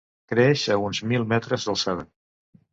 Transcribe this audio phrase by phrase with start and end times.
[0.31, 2.11] Creix a uns mil metres d'alçada.